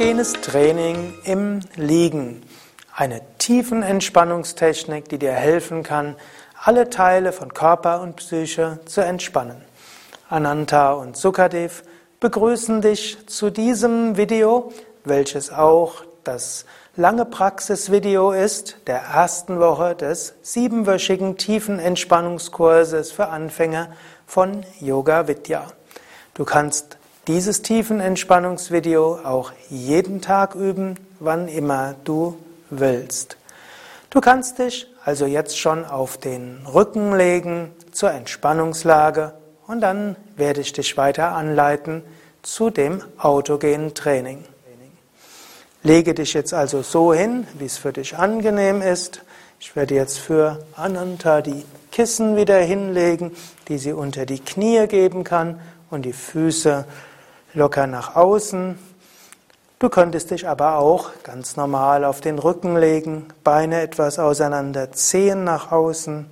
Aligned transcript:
Autogenes 0.00 0.32
Training 0.32 1.12
im 1.24 1.60
Liegen. 1.76 2.42
Eine 2.96 3.20
tiefen 3.36 3.82
Entspannungstechnik, 3.82 5.10
die 5.10 5.18
dir 5.18 5.32
helfen 5.32 5.82
kann, 5.82 6.16
alle 6.58 6.88
Teile 6.88 7.32
von 7.32 7.52
Körper 7.52 8.00
und 8.00 8.16
Psyche 8.16 8.80
zu 8.86 9.02
entspannen. 9.02 9.62
Ananta 10.30 10.92
und 10.92 11.18
Sukadev 11.18 11.82
begrüßen 12.18 12.80
dich 12.80 13.26
zu 13.26 13.50
diesem 13.50 14.16
Video, 14.16 14.72
welches 15.04 15.52
auch 15.52 16.02
das 16.24 16.64
lange 16.96 17.26
Praxisvideo 17.26 18.32
ist 18.32 18.78
der 18.86 19.02
ersten 19.02 19.60
Woche 19.60 19.94
des 19.96 20.32
siebenwöchigen 20.40 21.36
tiefen 21.36 21.78
Entspannungskurses 21.78 23.12
für 23.12 23.26
Anfänger 23.26 23.90
von 24.24 24.64
Yoga 24.80 25.28
Vidya. 25.28 25.66
Du 26.32 26.46
kannst 26.46 26.96
dieses 27.30 27.62
Tiefenentspannungsvideo 27.62 29.20
auch 29.22 29.52
jeden 29.68 30.20
Tag 30.20 30.56
üben, 30.56 30.96
wann 31.20 31.46
immer 31.46 31.94
du 32.02 32.36
willst. 32.70 33.36
Du 34.10 34.20
kannst 34.20 34.58
dich 34.58 34.88
also 35.04 35.26
jetzt 35.26 35.56
schon 35.56 35.84
auf 35.84 36.18
den 36.18 36.66
Rücken 36.66 37.14
legen 37.16 37.70
zur 37.92 38.10
Entspannungslage 38.10 39.32
und 39.68 39.80
dann 39.80 40.16
werde 40.34 40.60
ich 40.60 40.72
dich 40.72 40.96
weiter 40.96 41.32
anleiten 41.36 42.02
zu 42.42 42.68
dem 42.68 43.00
autogenen 43.16 43.94
Training. 43.94 44.44
Lege 45.84 46.14
dich 46.14 46.34
jetzt 46.34 46.52
also 46.52 46.82
so 46.82 47.14
hin, 47.14 47.46
wie 47.60 47.66
es 47.66 47.78
für 47.78 47.92
dich 47.92 48.18
angenehm 48.18 48.82
ist. 48.82 49.22
Ich 49.60 49.76
werde 49.76 49.94
jetzt 49.94 50.18
für 50.18 50.64
Ananta 50.74 51.42
die 51.42 51.64
Kissen 51.92 52.34
wieder 52.34 52.58
hinlegen, 52.58 53.30
die 53.68 53.78
sie 53.78 53.92
unter 53.92 54.26
die 54.26 54.40
Knie 54.40 54.88
geben 54.88 55.22
kann 55.22 55.60
und 55.90 56.02
die 56.02 56.12
Füße 56.12 56.86
locker 57.54 57.86
nach 57.86 58.16
außen. 58.16 58.78
Du 59.78 59.88
könntest 59.88 60.30
dich 60.30 60.46
aber 60.46 60.76
auch 60.76 61.10
ganz 61.22 61.56
normal 61.56 62.04
auf 62.04 62.20
den 62.20 62.38
Rücken 62.38 62.76
legen, 62.76 63.28
Beine 63.42 63.80
etwas 63.80 64.18
auseinander, 64.18 64.92
Zehen 64.92 65.44
nach 65.44 65.72
außen, 65.72 66.26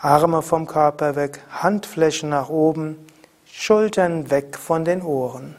Arme 0.00 0.42
vom 0.42 0.66
Körper 0.66 1.16
weg, 1.16 1.40
Handflächen 1.50 2.28
nach 2.28 2.48
oben, 2.48 3.04
Schultern 3.46 4.30
weg 4.30 4.56
von 4.56 4.84
den 4.84 5.02
Ohren. 5.02 5.56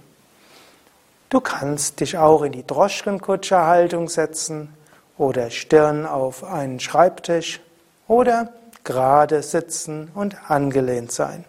Du 1.30 1.41
kannst 1.41 1.99
dich 1.99 2.17
auch 2.17 2.43
in 2.43 2.53
die 2.53 2.66
Droschkenkutscherhaltung 2.66 4.08
setzen 4.08 4.73
oder 5.17 5.49
Stirn 5.49 6.05
auf 6.05 6.43
einen 6.43 6.80
Schreibtisch 6.80 7.59
oder 8.08 8.53
gerade 8.83 9.41
sitzen 9.41 10.11
und 10.13 10.49
angelehnt 10.49 11.11
sein. 11.11 11.43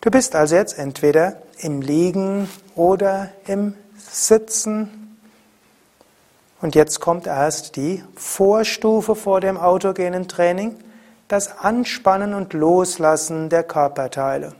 Du 0.00 0.12
bist 0.12 0.36
also 0.36 0.54
jetzt 0.54 0.78
entweder 0.78 1.42
im 1.58 1.82
Liegen 1.82 2.48
oder 2.76 3.30
im 3.48 3.74
Sitzen. 3.96 5.18
Und 6.60 6.76
jetzt 6.76 7.00
kommt 7.00 7.26
erst 7.26 7.74
die 7.74 8.04
Vorstufe 8.14 9.16
vor 9.16 9.40
dem 9.40 9.56
autogenen 9.56 10.28
Training, 10.28 10.76
das 11.26 11.58
Anspannen 11.58 12.32
und 12.32 12.52
Loslassen 12.52 13.48
der 13.48 13.64
Körperteile. 13.64 14.54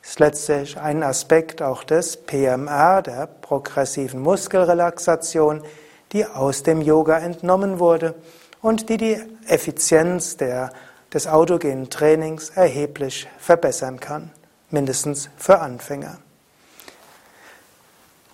Das 0.00 0.10
ist 0.10 0.18
letztlich 0.18 0.78
ein 0.80 1.04
Aspekt 1.04 1.62
auch 1.62 1.84
des 1.84 2.16
PMR, 2.16 3.02
der 3.02 3.28
progressiven 3.28 4.20
Muskelrelaxation, 4.20 5.62
die 6.10 6.26
aus 6.26 6.64
dem 6.64 6.82
Yoga 6.82 7.18
entnommen 7.18 7.78
wurde 7.78 8.16
und 8.60 8.88
die 8.88 8.96
die 8.96 9.22
Effizienz 9.46 10.36
der, 10.36 10.72
des 11.14 11.28
autogenen 11.28 11.88
Trainings 11.88 12.50
erheblich 12.50 13.28
verbessern 13.38 14.00
kann 14.00 14.32
mindestens 14.72 15.28
für 15.36 15.60
Anfänger. 15.60 16.18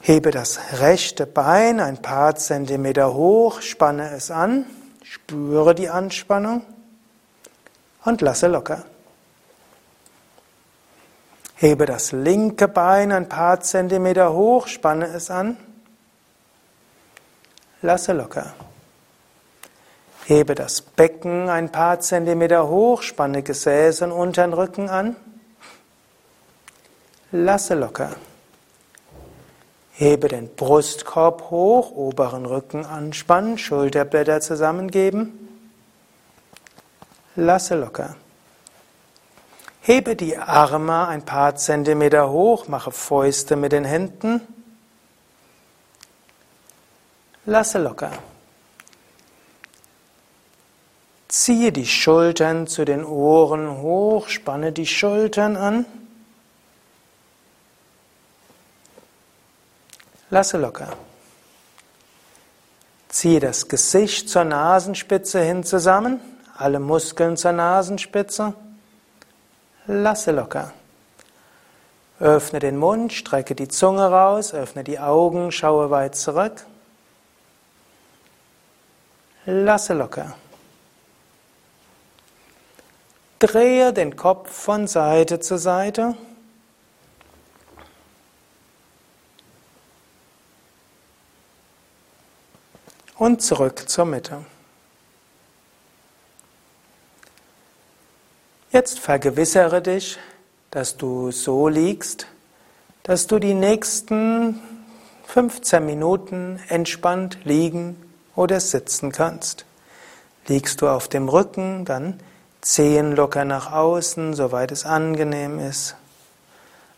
Hebe 0.01 0.31
das 0.31 0.59
rechte 0.81 1.27
Bein 1.27 1.81
ein 1.81 2.01
paar 2.01 2.37
Zentimeter 2.37 3.15
hoch, 3.15 3.61
spanne 3.61 4.11
es 4.11 4.31
an, 4.31 4.65
spüre 5.03 5.75
die 5.75 5.89
Anspannung 5.89 6.63
und 8.05 8.21
lasse 8.21 8.47
locker. 8.47 8.85
Hebe 11.57 11.87
das 11.87 12.13
linke 12.13 12.69
Bein 12.69 13.11
ein 13.11 13.29
paar 13.29 13.61
Zentimeter 13.61 14.33
hoch, 14.33 14.69
spanne 14.69 15.07
es 15.09 15.31
an, 15.31 15.57
lasse 17.83 18.13
locker. 18.13 18.55
Hebe 20.25 20.55
das 20.55 20.83
Becken 20.83 21.49
ein 21.49 21.73
paar 21.73 22.01
Zentimeter 22.01 22.69
hoch, 22.69 23.03
spanne 23.03 23.43
Gesäß 23.43 24.03
und 24.03 24.13
unteren 24.13 24.53
Rücken 24.53 24.89
an. 24.89 25.17
Lasse 27.31 27.75
locker. 27.75 28.17
Hebe 29.93 30.29
den 30.29 30.55
Brustkorb 30.55 31.51
hoch, 31.51 31.91
oberen 31.91 32.47
Rücken 32.47 32.87
anspannen, 32.87 33.59
Schulterblätter 33.59 34.41
zusammengeben. 34.41 35.49
Lasse 37.37 37.75
locker. 37.75 38.17
Hebe 39.83 40.17
die 40.17 40.39
Arme 40.39 41.09
ein 41.09 41.25
paar 41.25 41.57
Zentimeter 41.57 42.31
hoch, 42.31 42.69
mache 42.69 42.93
Fäuste 42.93 43.57
mit 43.57 43.73
den 43.73 43.85
Händen. 43.85 44.41
Lasse 47.45 47.79
locker. 47.79 48.13
Ziehe 51.29 51.73
die 51.73 51.87
Schultern 51.87 52.67
zu 52.67 52.85
den 52.85 53.05
Ohren 53.05 53.79
hoch, 53.79 54.29
spanne 54.29 54.73
die 54.73 54.87
Schultern 54.87 55.57
an. 55.57 55.85
Lasse 60.31 60.59
locker. 60.59 60.89
Ziehe 63.09 63.41
das 63.41 63.69
Gesicht 63.69 64.29
zur 64.29 64.45
Nasenspitze 64.45 65.41
hin 65.41 65.65
zusammen, 65.65 66.21
alle 66.57 66.81
Muskeln 66.81 67.37
zur 67.37 67.53
Nasenspitze. 67.53 68.53
Lasse 69.87 70.33
locker. 70.33 70.73
Öffne 72.21 72.59
den 72.59 72.77
Mund, 72.77 73.13
strecke 73.13 73.55
die 73.55 73.69
Zunge 73.69 74.11
raus, 74.11 74.53
öffne 74.53 74.85
die 74.85 74.99
Augen, 74.99 75.51
schaue 75.51 75.91
weit 75.91 76.15
zurück. 76.15 76.67
Lasse 79.47 79.95
locker. 79.95 80.35
Drehe 83.39 83.95
den 83.95 84.17
Kopf 84.17 84.53
von 84.53 84.89
Seite 84.89 85.41
zu 85.41 85.57
Seite. 85.57 86.17
Und 93.19 93.43
zurück 93.43 93.89
zur 93.89 94.05
Mitte. 94.05 94.45
Jetzt 98.71 98.99
vergewissere 98.99 99.83
dich, 99.83 100.19
dass 100.71 100.97
du 100.97 101.31
so 101.31 101.69
liegst, 101.69 102.27
dass 103.03 103.27
du 103.27 103.39
die 103.39 103.55
nächsten 103.55 104.61
15 105.27 105.85
Minuten 105.85 106.61
entspannt 106.69 107.39
liegen 107.45 107.97
oder 108.37 108.61
sitzen 108.61 109.13
kannst. 109.13 109.65
Liegst 110.47 110.81
du 110.81 110.89
auf 110.89 111.09
dem 111.09 111.29
Rücken, 111.29 111.85
dann 111.85 112.21
Zehen 112.61 113.15
locker 113.15 113.45
nach 113.45 113.73
außen, 113.73 114.35
soweit 114.35 114.73
es 114.73 114.85
angenehm 114.85 115.59
ist. 115.59 115.95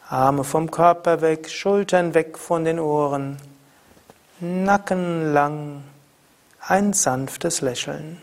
Arme 0.08 0.42
vom 0.42 0.70
Körper 0.70 1.20
weg, 1.20 1.50
Schultern 1.50 2.14
weg 2.14 2.38
von 2.38 2.64
den 2.64 2.81
Ohren, 2.81 3.37
Nacken 4.41 5.34
lang, 5.34 5.82
ein 6.60 6.93
sanftes 6.93 7.60
Lächeln. 7.60 8.23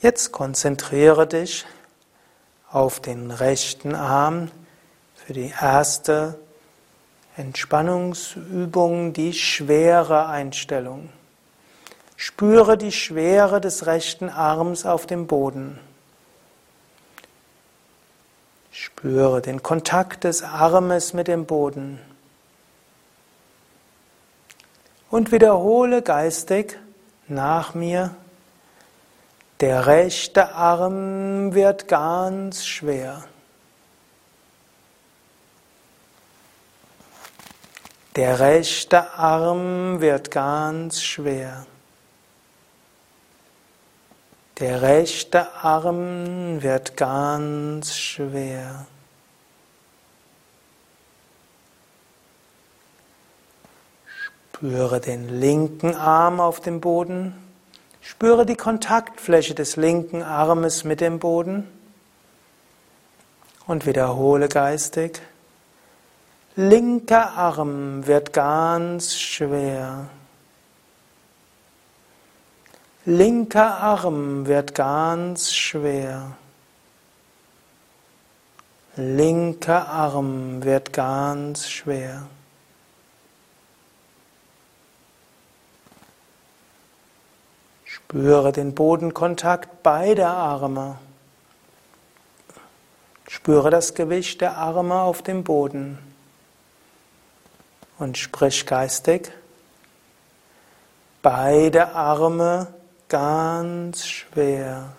Jetzt 0.00 0.32
konzentriere 0.32 1.26
dich 1.26 1.66
auf 2.70 3.00
den 3.00 3.30
rechten 3.30 3.94
Arm 3.94 4.50
für 5.14 5.32
die 5.32 5.52
erste 5.60 6.38
Entspannungsübung, 7.36 9.12
die 9.12 9.32
schwere 9.32 10.26
Einstellung. 10.26 11.10
Spüre 12.16 12.78
die 12.78 12.92
Schwere 12.92 13.60
des 13.60 13.86
rechten 13.86 14.30
Arms 14.30 14.86
auf 14.86 15.06
dem 15.06 15.26
Boden. 15.26 15.78
Spüre 18.78 19.40
den 19.40 19.62
Kontakt 19.62 20.24
des 20.24 20.42
Armes 20.42 21.14
mit 21.14 21.28
dem 21.28 21.46
Boden. 21.46 21.98
Und 25.08 25.32
wiederhole 25.32 26.02
geistig 26.02 26.78
nach 27.26 27.72
mir, 27.72 28.14
der 29.60 29.86
rechte 29.86 30.52
Arm 30.52 31.54
wird 31.54 31.88
ganz 31.88 32.66
schwer. 32.66 33.24
Der 38.14 38.40
rechte 38.40 39.14
Arm 39.14 40.02
wird 40.02 40.30
ganz 40.30 41.02
schwer. 41.02 41.64
Der 44.58 44.80
rechte 44.80 45.52
Arm 45.56 46.62
wird 46.62 46.96
ganz 46.96 47.94
schwer. 47.94 48.86
Spüre 54.06 55.00
den 55.02 55.28
linken 55.28 55.94
Arm 55.94 56.40
auf 56.40 56.60
dem 56.60 56.80
Boden. 56.80 57.34
Spüre 58.00 58.46
die 58.46 58.56
Kontaktfläche 58.56 59.54
des 59.54 59.76
linken 59.76 60.22
Armes 60.22 60.84
mit 60.84 61.02
dem 61.02 61.18
Boden. 61.18 61.70
Und 63.66 63.84
wiederhole 63.84 64.48
geistig. 64.48 65.20
Linker 66.54 67.36
Arm 67.36 68.06
wird 68.06 68.32
ganz 68.32 69.18
schwer. 69.18 70.08
Linker 73.08 73.78
Arm 73.78 74.48
wird 74.48 74.74
ganz 74.74 75.54
schwer. 75.54 76.32
Linker 78.96 79.86
Arm 79.88 80.64
wird 80.64 80.92
ganz 80.92 81.68
schwer. 81.70 82.26
Spüre 87.84 88.50
den 88.50 88.74
Bodenkontakt 88.74 89.84
beider 89.84 90.30
Arme. 90.30 90.98
Spüre 93.28 93.70
das 93.70 93.94
Gewicht 93.94 94.40
der 94.40 94.56
Arme 94.56 95.00
auf 95.02 95.22
dem 95.22 95.44
Boden. 95.44 95.96
Und 97.98 98.18
sprich 98.18 98.66
geistig. 98.66 99.30
Beide 101.22 101.94
Arme 101.94 102.74
ganz 103.08 104.06
schwer. 104.06 104.92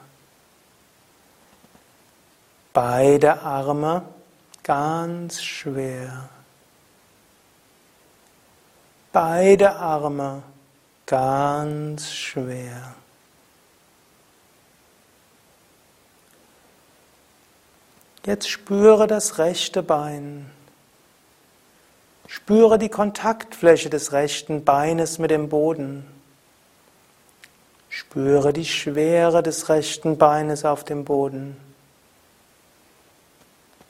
Beide 2.73 3.41
Arme 3.41 4.03
ganz 4.63 5.41
schwer. 5.41 6.29
Beide 9.11 9.75
Arme 9.75 10.43
ganz 11.05 12.11
schwer. 12.11 12.93
Jetzt 18.25 18.49
spüre 18.49 19.07
das 19.07 19.37
rechte 19.37 19.81
Bein. 19.81 20.51
Spüre 22.27 22.77
die 22.77 22.89
Kontaktfläche 22.89 23.89
des 23.89 24.11
rechten 24.11 24.65
Beines 24.65 25.17
mit 25.17 25.31
dem 25.31 25.47
Boden. 25.47 26.16
Spüre 27.97 28.53
die 28.53 28.63
Schwere 28.63 29.41
des 29.41 29.69
rechten 29.69 30.19
Beines 30.19 30.65
auf 30.65 30.83
dem 30.83 31.03
Boden. 31.03 31.57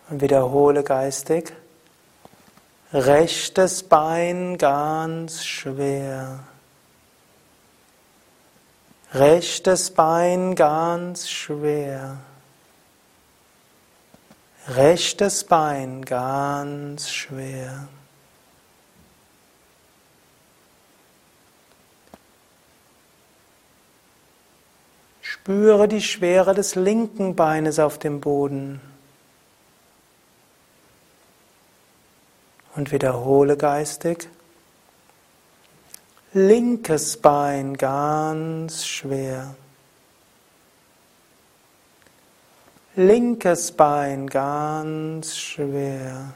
Und 0.09 0.21
wiederhole 0.21 0.81
geistig. 0.81 1.51
Rechtes 2.93 3.83
Bein 3.83 4.57
ganz 4.57 5.43
schwer. 5.45 6.39
Rechtes 9.13 9.91
Bein 9.91 10.55
ganz 10.55 11.29
schwer. 11.29 12.15
Rechtes 14.69 15.43
Bein 15.43 16.05
ganz 16.05 17.09
schwer. 17.09 17.89
Spüre 25.47 25.87
die 25.87 26.01
Schwere 26.01 26.53
des 26.53 26.75
linken 26.75 27.33
Beines 27.33 27.79
auf 27.79 27.97
dem 27.97 28.19
Boden. 28.19 28.81
Und 32.75 32.91
wiederhole 32.91 33.55
geistig. 33.55 34.27
Linkes 36.33 37.15
Bein 37.15 37.77
ganz 37.77 38.85
schwer. 38.85 39.55
Linkes 42.97 43.71
Bein 43.71 44.27
ganz 44.27 45.37
schwer. 45.37 46.33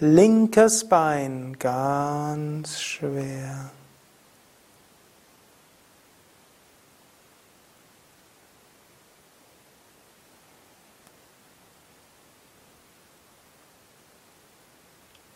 Linkes 0.00 0.86
Bein 0.86 1.56
ganz 1.58 2.78
schwer. 2.78 3.70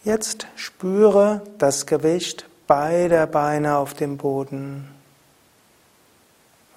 Jetzt 0.06 0.46
spüre 0.54 1.42
das 1.58 1.84
Gewicht 1.84 2.46
beider 2.68 3.26
Beine 3.26 3.76
auf 3.76 3.92
dem 3.92 4.18
Boden 4.18 4.88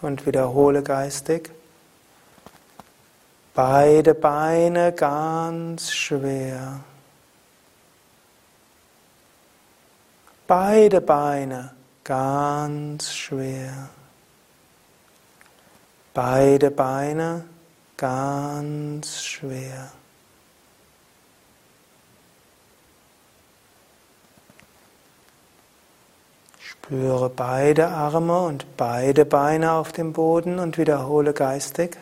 und 0.01 0.25
wiederhole 0.25 0.81
geistig. 0.81 1.51
Beide 3.53 4.15
Beine 4.15 4.93
ganz 4.93 5.91
schwer. 5.91 6.79
Beide 10.47 10.99
Beine 10.99 11.75
ganz 12.03 13.13
schwer. 13.13 13.89
Beide 16.15 16.71
Beine 16.71 17.45
ganz 17.95 19.23
schwer. 19.23 19.91
Spüre 26.89 27.29
beide 27.29 27.89
Arme 27.89 28.41
und 28.41 28.75
beide 28.75 29.23
Beine 29.23 29.73
auf 29.73 29.91
dem 29.91 30.11
Boden 30.11 30.57
und 30.57 30.79
wiederhole 30.79 31.33
geistig. 31.33 31.95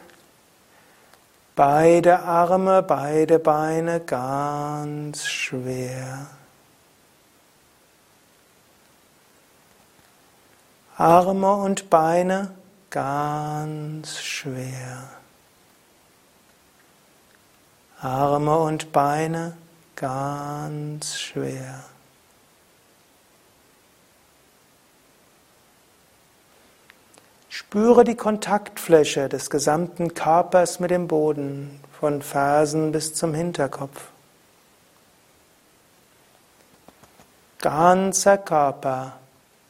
Beide 1.58 2.20
Arme, 2.20 2.84
beide 2.84 3.38
Beine 3.38 4.00
ganz 4.00 5.28
schwer. 5.28 6.28
Arme 10.96 11.54
und 11.54 11.90
Beine 11.90 12.54
ganz 12.90 14.22
schwer. 14.22 15.10
Arme 18.00 18.58
und 18.58 18.94
Beine 18.94 19.58
ganz 19.98 21.20
schwer. 21.20 21.84
Spüre 27.70 28.06
die 28.06 28.16
Kontaktfläche 28.16 29.28
des 29.28 29.50
gesamten 29.50 30.14
Körpers 30.14 30.80
mit 30.80 30.90
dem 30.90 31.10
Boden, 31.10 31.82
von 32.00 32.22
Fersen 32.22 32.94
bis 32.94 33.14
zum 33.14 33.34
Hinterkopf. 33.34 34.06
Ganzer 37.60 38.38
Körper, 38.38 39.18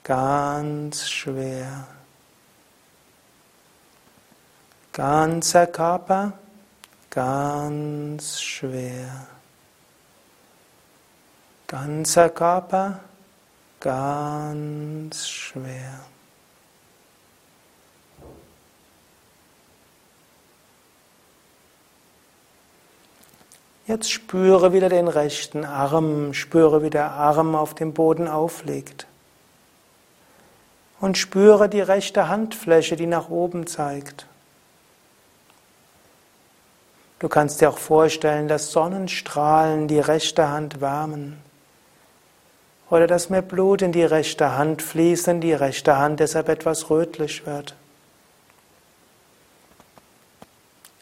ganz 0.03 1.09
schwer. 1.09 1.87
Ganzer 4.93 5.65
Körper, 5.65 6.33
ganz 7.09 8.39
schwer. 8.39 9.25
Ganzer 11.65 12.29
Körper, 12.29 12.99
ganz 13.79 15.27
schwer. 15.27 15.99
Jetzt 23.87 24.11
spüre 24.11 24.73
wieder 24.73 24.89
den 24.89 25.07
rechten 25.07 25.63
Arm, 25.63 26.33
spüre, 26.33 26.83
wie 26.83 26.89
der 26.89 27.11
Arm 27.11 27.55
auf 27.55 27.73
dem 27.73 27.93
Boden 27.93 28.27
aufliegt. 28.27 29.07
Und 30.99 31.17
spüre 31.17 31.69
die 31.69 31.79
rechte 31.79 32.27
Handfläche, 32.27 32.97
die 32.97 33.05
nach 33.05 33.29
oben 33.29 33.65
zeigt. 33.65 34.27
Du 37.19 37.29
kannst 37.29 37.61
dir 37.61 37.69
auch 37.69 37.77
vorstellen, 37.77 38.49
dass 38.49 38.73
Sonnenstrahlen 38.73 39.87
die 39.87 39.99
rechte 39.99 40.49
Hand 40.49 40.81
wärmen. 40.81 41.37
Oder 42.89 43.07
dass 43.07 43.29
mehr 43.29 43.41
Blut 43.41 43.81
in 43.81 43.93
die 43.93 44.03
rechte 44.03 44.57
Hand 44.57 44.81
fließt 44.81 45.29
und 45.29 45.41
die 45.41 45.53
rechte 45.53 45.97
Hand 45.97 46.19
deshalb 46.19 46.49
etwas 46.49 46.89
rötlich 46.89 47.45
wird. 47.45 47.73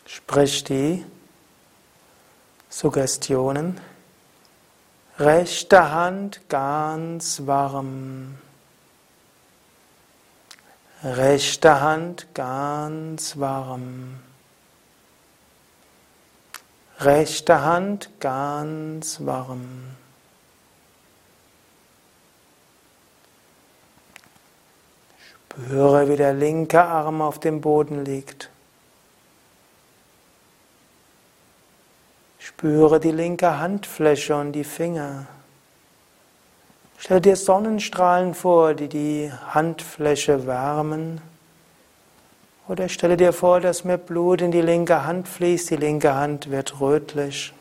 Sprich 0.06 0.64
die 0.64 1.04
Suggestionen. 2.76 3.80
Rechte 5.18 5.92
Hand 5.92 6.42
ganz 6.50 7.44
warm. 7.46 8.38
Rechte 11.02 11.80
Hand 11.80 12.28
ganz 12.34 13.40
warm. 13.40 14.20
Rechte 17.00 17.62
Hand 17.62 18.10
ganz 18.20 19.26
warm. 19.26 19.96
Spüre, 25.48 26.10
wie 26.10 26.18
der 26.18 26.34
linke 26.34 26.84
Arm 26.84 27.22
auf 27.22 27.40
dem 27.40 27.62
Boden 27.62 28.04
liegt. 28.04 28.50
Spüre 32.58 33.02
die 33.02 33.12
linke 33.12 33.60
Handfläche 33.60 34.34
und 34.38 34.54
die 34.54 34.64
Finger. 34.64 35.28
Stell 36.98 37.20
dir 37.20 37.36
Sonnenstrahlen 37.36 38.34
vor, 38.34 38.74
die 38.74 38.88
die 38.88 39.30
Handfläche 39.50 40.48
wärmen. 40.48 41.20
Oder 42.70 42.88
stelle 42.88 43.18
dir 43.18 43.34
vor, 43.34 43.60
dass 43.60 43.84
mehr 43.84 43.98
Blut 43.98 44.42
in 44.42 44.52
die 44.52 44.62
linke 44.62 45.06
Hand 45.06 45.28
fließt, 45.28 45.70
die 45.72 45.76
linke 45.76 46.16
Hand 46.16 46.50
wird 46.50 46.80
rötlich. 46.80 47.54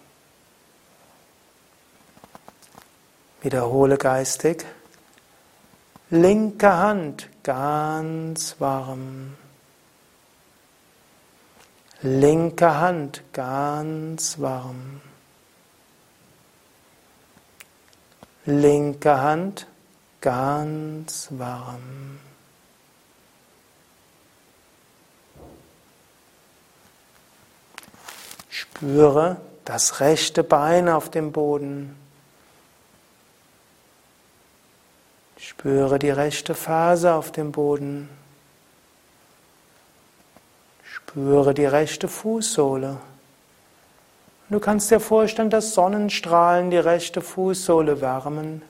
Wiederhole 3.42 3.98
geistig. 3.98 4.64
Linke 6.08 6.72
Hand 6.72 7.28
ganz 7.42 8.54
warm. 8.60 9.34
Linke 12.06 12.78
Hand 12.80 13.22
ganz 13.32 14.38
warm. 14.38 15.00
Linke 18.44 19.22
Hand 19.22 19.66
ganz 20.20 21.28
warm. 21.30 22.20
Spüre 28.50 29.38
das 29.64 30.00
rechte 30.00 30.44
Bein 30.44 30.90
auf 30.90 31.10
dem 31.10 31.32
Boden. 31.32 31.96
Spüre 35.38 35.98
die 35.98 36.10
rechte 36.10 36.54
Phase 36.54 37.14
auf 37.14 37.32
dem 37.32 37.50
Boden. 37.50 38.10
Spüre 41.14 41.54
die 41.54 41.64
rechte 41.64 42.08
Fußsohle. 42.08 42.96
Du 44.50 44.58
kannst 44.58 44.90
dir 44.90 44.98
vorstellen, 44.98 45.48
dass 45.48 45.72
Sonnenstrahlen 45.72 46.72
die 46.72 46.76
rechte 46.76 47.20
Fußsohle 47.20 48.00
wärmen. 48.00 48.62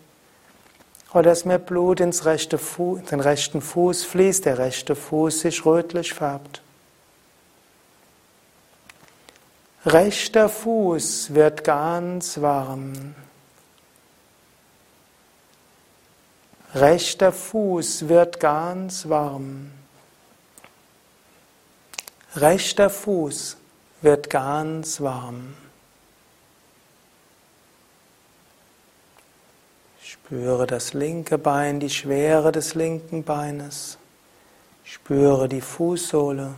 Oder 1.14 1.22
dass 1.22 1.46
mehr 1.46 1.58
Blut 1.58 2.00
ins 2.00 2.26
rechte 2.26 2.58
Fu 2.58 2.98
den 2.98 3.20
rechten 3.20 3.62
Fuß 3.62 4.04
fließt, 4.04 4.44
der 4.44 4.58
rechte 4.58 4.94
Fuß 4.94 5.40
sich 5.40 5.64
rötlich 5.64 6.12
färbt. 6.12 6.60
Rechter 9.86 10.50
Fuß 10.50 11.32
wird 11.32 11.64
ganz 11.64 12.42
warm. 12.42 13.14
Rechter 16.74 17.32
Fuß 17.32 18.06
wird 18.10 18.38
ganz 18.38 19.08
warm. 19.08 19.70
Rechter 22.36 22.90
Fuß 22.90 23.56
wird 24.02 24.28
ganz 24.28 25.00
warm. 25.00 25.54
Spüre 30.02 30.66
das 30.66 30.94
linke 30.94 31.38
Bein, 31.38 31.78
die 31.78 31.90
Schwere 31.90 32.50
des 32.50 32.74
linken 32.74 33.22
Beines. 33.22 33.98
Spüre 34.82 35.48
die 35.48 35.60
Fußsohle. 35.60 36.54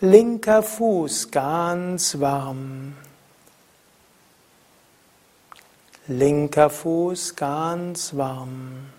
Linker 0.00 0.62
Fuß 0.62 1.30
ganz 1.32 2.20
warm. 2.20 2.96
Linker 6.06 6.70
Fuß 6.70 7.34
ganz 7.34 8.14
warm. 8.14 8.92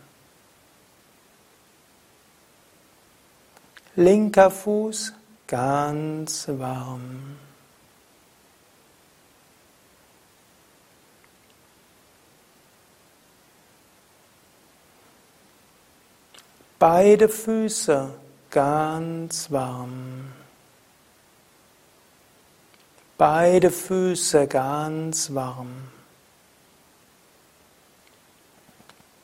Linker 3.98 4.52
Fuß 4.52 5.14
ganz 5.48 6.50
warm. 6.50 7.38
Beide 16.78 17.30
Füße 17.30 18.14
ganz 18.50 19.50
warm. 19.50 20.34
Beide 23.18 23.72
Füße 23.72 24.46
ganz 24.48 25.34
warm. 25.34 25.72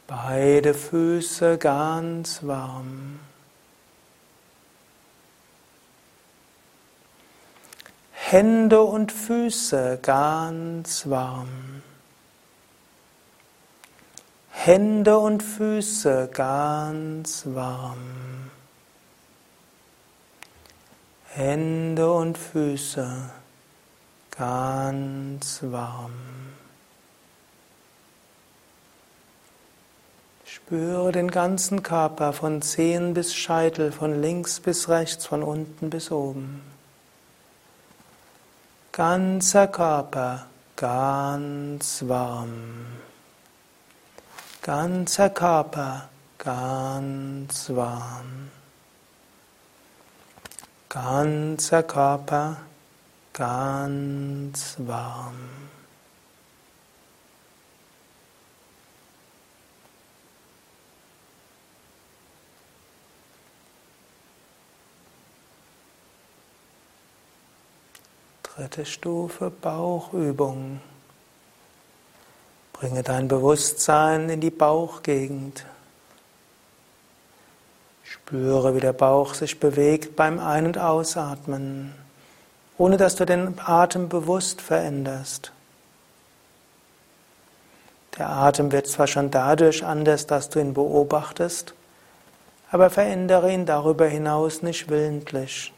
Beide 0.08 0.74
Füße 0.74 1.58
ganz 1.58 2.42
warm. 2.42 3.20
Hände 8.32 8.82
und 8.82 9.12
Füße 9.12 10.00
ganz 10.02 11.10
warm. 11.10 11.50
Hände 14.52 15.20
und 15.20 15.44
Füße 15.44 16.30
ganz 16.32 17.44
warm. 17.48 17.98
Hände 21.26 22.10
und 22.10 22.38
Füße 22.38 23.30
ganz 24.38 25.60
warm. 25.64 26.14
Spüre 30.46 31.12
den 31.12 31.30
ganzen 31.30 31.84
Körper 31.84 32.32
von 32.32 32.62
Zehen 32.62 33.14
bis 33.14 33.36
Scheitel, 33.36 33.92
von 33.92 34.22
links 34.22 34.62
bis 34.62 34.88
rechts, 34.88 35.26
von 35.26 35.44
unten 35.44 35.90
bis 35.90 36.14
oben. 36.14 36.71
Ganzer 39.02 39.68
Körper 39.68 40.46
ganz 40.76 42.08
warm. 42.08 42.86
Ganzer 44.62 45.32
Körper 45.32 46.08
ganz 46.38 47.68
warm. 47.72 48.52
Ganzer 50.88 51.82
Körper 51.82 52.58
ganz 53.34 54.76
warm. 54.78 55.71
Dritte 68.62 68.86
Stufe 68.86 69.50
Bauchübung. 69.50 70.82
Bringe 72.74 73.02
dein 73.02 73.28
Bewusstsein 73.28 74.30
in 74.30 74.40
die 74.40 74.52
Bauchgegend. 74.52 75.66
Spüre, 78.04 78.76
wie 78.76 78.80
der 78.80 78.94
Bauch 78.94 79.34
sich 79.34 79.60
bewegt 79.60 80.16
beim 80.16 80.38
Ein- 80.38 80.68
und 80.68 80.78
Ausatmen, 80.78 81.96
ohne 82.78 82.98
dass 82.98 83.16
du 83.16 83.26
den 83.26 83.60
Atem 83.66 84.10
bewusst 84.10 84.62
veränderst. 84.62 85.52
Der 88.20 88.30
Atem 88.30 88.72
wird 88.72 88.86
zwar 88.86 89.08
schon 89.08 89.32
dadurch 89.32 89.84
anders, 89.84 90.28
dass 90.28 90.50
du 90.50 90.60
ihn 90.60 90.76
beobachtest, 90.76 91.74
aber 92.70 92.92
verändere 92.92 93.52
ihn 93.52 93.66
darüber 93.66 94.06
hinaus 94.06 94.62
nicht 94.62 94.88
willentlich. 94.88 95.74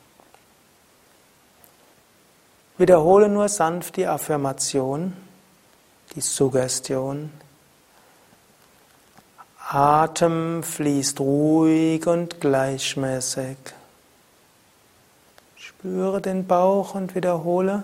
Wiederhole 2.77 3.29
nur 3.29 3.49
sanft 3.49 3.97
die 3.97 4.07
Affirmation, 4.07 5.13
die 6.15 6.21
Suggestion. 6.21 7.31
Atem 9.69 10.63
fließt 10.63 11.19
ruhig 11.19 12.05
und 12.07 12.41
gleichmäßig. 12.41 13.57
Spüre 15.55 16.19
den 16.19 16.47
Bauch 16.47 16.95
und 16.95 17.13
wiederhole. 17.13 17.83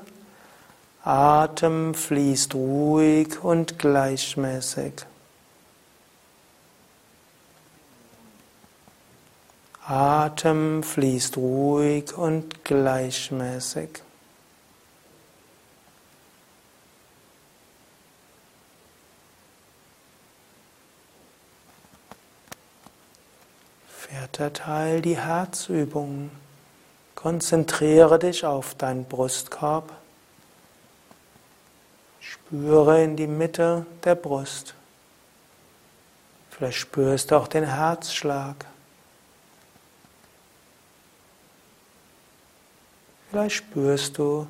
Atem 1.03 1.93
fließt 1.93 2.55
ruhig 2.55 3.43
und 3.43 3.77
gleichmäßig. 3.77 4.93
Atem 9.85 10.83
fließt 10.83 11.37
ruhig 11.37 12.15
und 12.17 12.63
gleichmäßig. 12.65 14.03
Vierter 24.29 24.53
Teil, 24.53 25.01
die 25.01 25.17
Herzübung. 25.17 26.29
Konzentriere 27.15 28.19
dich 28.19 28.45
auf 28.45 28.75
deinen 28.75 29.03
Brustkorb. 29.05 29.91
Spüre 32.21 33.03
in 33.03 33.17
die 33.17 33.27
Mitte 33.27 33.87
der 34.03 34.13
Brust. 34.13 34.75
Vielleicht 36.51 36.77
spürst 36.77 37.31
du 37.31 37.35
auch 37.37 37.47
den 37.47 37.65
Herzschlag. 37.65 38.67
Vielleicht 43.31 43.55
spürst 43.55 44.19
du 44.19 44.47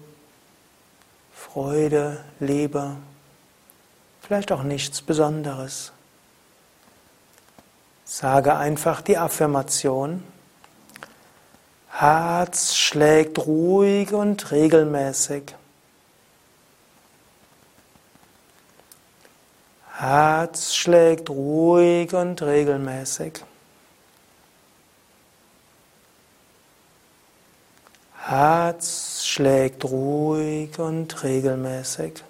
Freude, 1.33 2.23
Liebe, 2.41 2.97
vielleicht 4.21 4.51
auch 4.51 4.63
nichts 4.63 5.01
Besonderes. 5.01 5.93
Sage 8.11 8.57
einfach 8.57 9.01
die 9.01 9.19
Affirmation. 9.19 10.23
Herz 11.91 12.73
schlägt 12.73 13.37
ruhig 13.37 14.11
und 14.13 14.49
regelmäßig. 14.49 15.53
Herz 19.93 20.73
schlägt 20.73 21.29
ruhig 21.29 22.11
und 22.15 22.41
regelmäßig. 22.41 23.43
Herz 28.25 29.23
schlägt 29.23 29.85
ruhig 29.85 30.79
und 30.79 31.23
regelmäßig. 31.23 32.23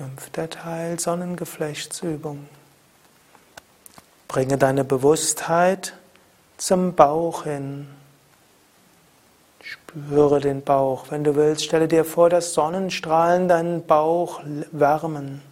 Fünfter 0.00 0.48
Teil 0.48 0.98
Sonnengeflechtsübung. 0.98 2.48
Bringe 4.28 4.56
deine 4.56 4.82
Bewusstheit 4.82 5.92
zum 6.56 6.94
Bauch 6.94 7.44
hin. 7.44 7.86
Spüre 9.60 10.40
den 10.40 10.62
Bauch. 10.62 11.10
Wenn 11.10 11.22
du 11.22 11.36
willst, 11.36 11.66
stelle 11.66 11.86
dir 11.86 12.06
vor, 12.06 12.30
dass 12.30 12.54
Sonnenstrahlen 12.54 13.46
deinen 13.46 13.86
Bauch 13.86 14.40
wärmen. 14.72 15.42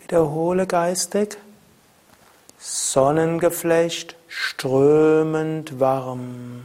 Wiederhole 0.00 0.66
geistig. 0.66 1.38
Sonnengeflecht 2.58 4.14
strömend 4.28 5.80
warm. 5.80 6.64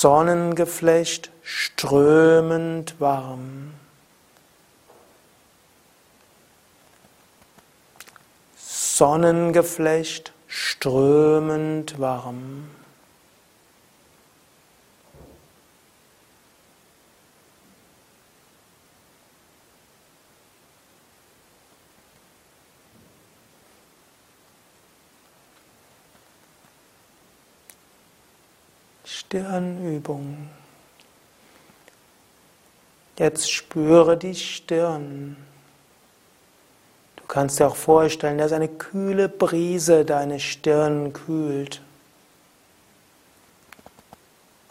Sonnengeflecht 0.00 1.32
strömend 1.42 3.00
warm. 3.00 3.74
Sonnengeflecht 8.56 10.32
strömend 10.46 11.98
warm. 11.98 12.70
Stirnübung. 29.10 30.50
Jetzt 33.18 33.50
spüre 33.50 34.18
die 34.18 34.34
Stirn. 34.34 35.36
Du 37.16 37.24
kannst 37.26 37.58
dir 37.58 37.68
auch 37.68 37.76
vorstellen, 37.76 38.36
dass 38.36 38.52
eine 38.52 38.68
kühle 38.68 39.30
Brise 39.30 40.04
deine 40.04 40.38
Stirn 40.38 41.14
kühlt. 41.14 41.80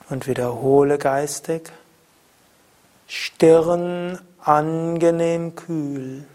Und 0.09 0.27
wiederhole 0.27 0.99
geistig. 0.99 1.71
Stirn 3.07 4.19
angenehm 4.39 5.55
kühl. 5.55 6.25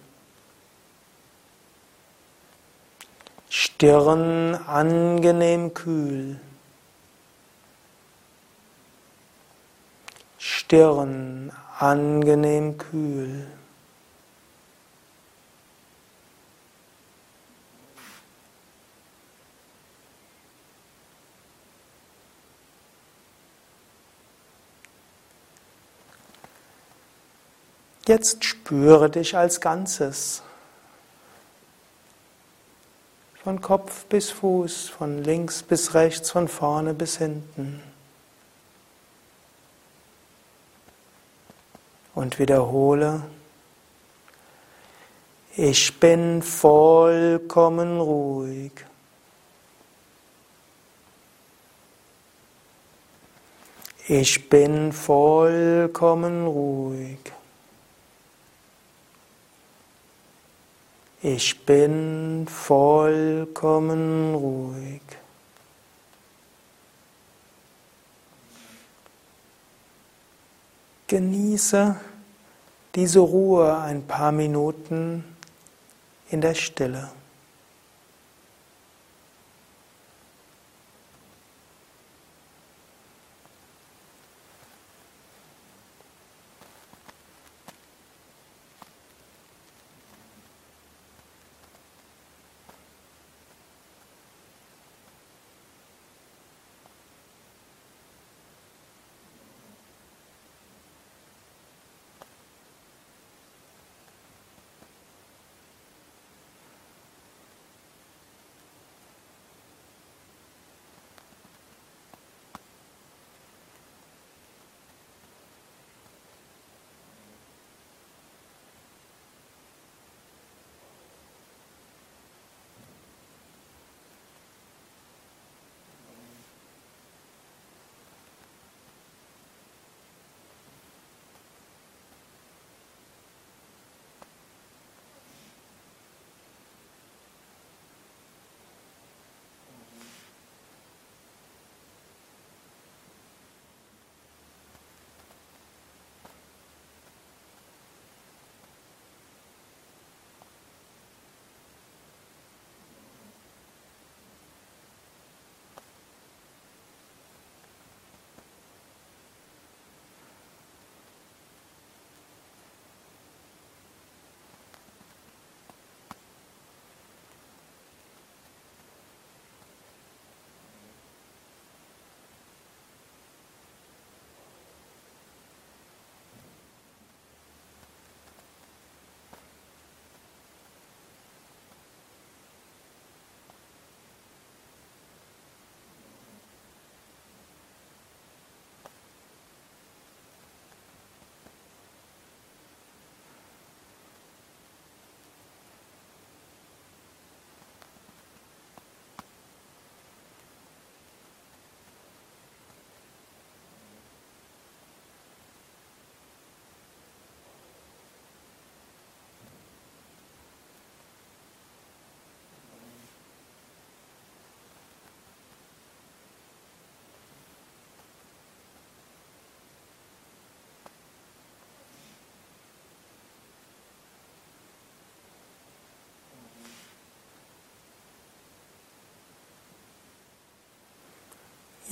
Stirn 3.48 4.56
angenehm 4.66 5.72
kühl. 5.72 6.40
Stirn 10.72 11.52
angenehm 11.80 12.78
kühl. 12.78 13.46
Jetzt 28.06 28.42
spüre 28.42 29.10
dich 29.10 29.36
als 29.36 29.60
Ganzes. 29.60 30.42
Von 33.44 33.60
Kopf 33.60 34.06
bis 34.06 34.30
Fuß, 34.30 34.88
von 34.88 35.22
links 35.22 35.62
bis 35.62 35.92
rechts, 35.92 36.30
von 36.30 36.48
vorne 36.48 36.94
bis 36.94 37.18
hinten. 37.18 37.91
Und 42.22 42.38
wiederhole, 42.38 43.20
ich 45.56 45.98
bin 45.98 46.40
vollkommen 46.40 48.00
ruhig. 48.00 48.72
Ich 54.06 54.48
bin 54.48 54.92
vollkommen 54.92 56.46
ruhig. 56.46 57.18
Ich 61.22 61.66
bin 61.66 62.46
vollkommen 62.48 64.34
ruhig. 64.36 65.02
Genieße 71.08 71.96
diese 72.94 73.20
Ruhe 73.20 73.78
ein 73.78 74.06
paar 74.06 74.32
Minuten 74.32 75.24
in 76.30 76.40
der 76.40 76.54
Stille. 76.54 77.10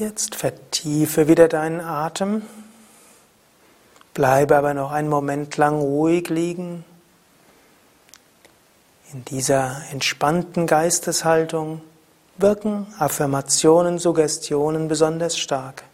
Jetzt 0.01 0.35
vertiefe 0.35 1.29
wieder 1.29 1.47
deinen 1.47 1.83
Atem. 1.83 2.41
Bleibe 4.15 4.57
aber 4.57 4.73
noch 4.73 4.93
einen 4.93 5.11
Moment 5.11 5.59
lang 5.59 5.79
ruhig 5.79 6.31
liegen. 6.31 6.87
In 9.13 9.27
dieser 9.27 9.83
entspannten 9.93 10.67
Geisteshaltung 10.67 11.83
wirken 12.39 12.87
Affirmationen, 12.99 13.99
Suggestionen 13.99 14.89
besonders 14.89 15.37
stark. 15.37 15.85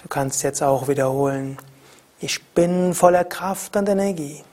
Du 0.00 0.08
kannst 0.08 0.44
jetzt 0.44 0.62
auch 0.62 0.86
wiederholen, 0.86 1.58
ich 2.20 2.44
bin 2.44 2.94
voller 2.94 3.24
Kraft 3.24 3.74
und 3.74 3.88
Energie. 3.88 4.44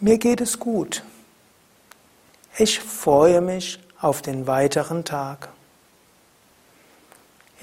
Mir 0.00 0.18
geht 0.18 0.42
es 0.42 0.58
gut. 0.58 1.02
Ich 2.58 2.78
freue 2.78 3.40
mich 3.40 3.80
auf 3.98 4.20
den 4.20 4.46
weiteren 4.46 5.06
Tag. 5.06 5.48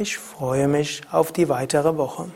Ich 0.02 0.18
freue 0.18 0.70
mich 0.70 1.02
auf 1.12 1.34
die 1.34 1.50
weitere 1.50 1.98
Woche. 1.98 2.32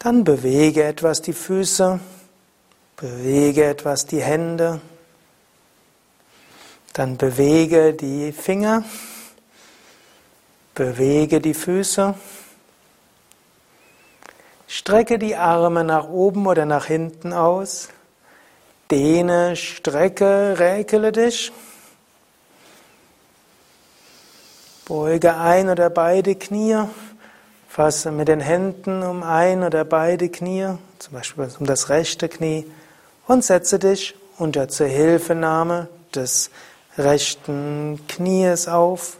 Dann 0.00 0.24
bewege 0.24 0.82
etwas 0.82 1.22
die 1.22 1.34
Füße, 1.34 2.00
bewege 2.96 3.64
etwas 3.66 4.06
die 4.06 4.20
Hände, 4.20 4.80
dann 6.94 7.16
bewege 7.16 7.94
die 7.94 8.32
Finger, 8.32 8.82
bewege 10.74 11.40
die 11.40 11.54
Füße, 11.54 12.14
strecke 14.66 15.20
die 15.20 15.36
Arme 15.36 15.84
nach 15.84 16.08
oben 16.08 16.44
oder 16.44 16.66
nach 16.66 16.86
hinten 16.86 17.32
aus, 17.32 17.88
dehne, 18.90 19.54
strecke, 19.54 20.58
räkele 20.58 21.12
dich, 21.12 21.52
beuge 24.88 25.36
ein 25.36 25.68
oder 25.68 25.90
beide 25.90 26.34
Knie, 26.34 26.84
fasse 27.68 28.10
mit 28.10 28.26
den 28.28 28.40
Händen 28.40 29.02
um 29.02 29.22
ein 29.22 29.62
oder 29.62 29.84
beide 29.84 30.30
Knie, 30.30 30.66
zum 30.98 31.12
Beispiel 31.12 31.48
um 31.60 31.66
das 31.66 31.90
rechte 31.90 32.28
Knie, 32.28 32.66
und 33.26 33.44
setze 33.44 33.78
dich 33.78 34.16
unter 34.38 34.68
Zuhilfenahme 34.68 35.88
des 36.14 36.50
rechten 36.96 38.00
Knies 38.08 38.66
auf. 38.66 39.18